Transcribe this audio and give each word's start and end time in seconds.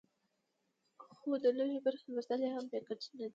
خو 1.17 1.29
د 1.43 1.45
لږې 1.57 1.79
برخې 1.85 2.07
لوستل 2.13 2.39
یې 2.45 2.49
هم 2.55 2.65
بې 2.71 2.79
ګټې 2.87 3.07
نه 3.19 3.25
دي. 3.27 3.27